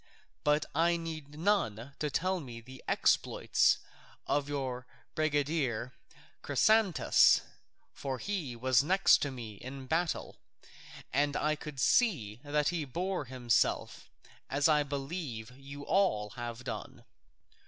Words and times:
But 0.43 0.65
I 0.73 0.97
need 0.97 1.37
none 1.37 1.93
to 1.99 2.09
tell 2.09 2.39
me 2.39 2.59
the 2.59 2.83
exploits 2.87 3.77
of 4.25 4.49
your 4.49 4.87
brigadier 5.13 5.93
Chrysantas; 6.41 7.41
he 8.21 8.55
was 8.55 8.81
next 8.83 9.19
to 9.21 9.29
me 9.29 9.57
in 9.57 9.81
the 9.81 9.85
battle 9.85 10.39
and 11.13 11.37
I 11.37 11.55
could 11.55 11.79
see 11.79 12.41
that 12.43 12.69
he 12.69 12.83
bore 12.83 13.25
himself 13.25 14.09
as 14.49 14.67
I 14.67 14.81
believe 14.81 15.51
you 15.55 15.83
all 15.85 16.31
have 16.31 16.63
done. 16.63 17.05